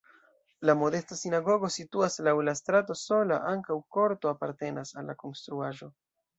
La 0.69 0.75
modesta 0.79 1.17
sinagogo 1.19 1.69
situas 1.75 2.17
laŭ 2.29 2.33
la 2.49 2.57
strato 2.61 2.97
sola, 3.03 3.39
ankaŭ 3.53 3.79
korto 3.99 4.33
apartenas 4.35 4.99
al 4.99 5.11
la 5.15 5.21
konstruaĵo. 5.25 5.95